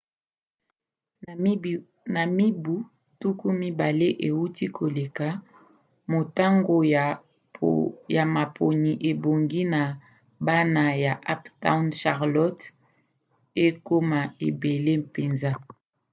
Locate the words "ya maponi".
8.17-8.91